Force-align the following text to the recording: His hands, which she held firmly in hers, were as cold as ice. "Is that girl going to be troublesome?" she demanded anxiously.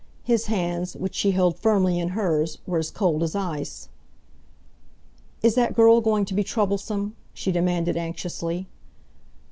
His 0.23 0.47
hands, 0.47 0.95
which 0.95 1.13
she 1.13 1.29
held 1.29 1.59
firmly 1.59 1.99
in 1.99 2.09
hers, 2.17 2.57
were 2.65 2.79
as 2.79 2.89
cold 2.89 3.21
as 3.21 3.35
ice. 3.35 3.87
"Is 5.43 5.53
that 5.53 5.75
girl 5.75 6.01
going 6.01 6.25
to 6.25 6.33
be 6.33 6.43
troublesome?" 6.43 7.15
she 7.35 7.51
demanded 7.51 7.95
anxiously. 7.95 8.65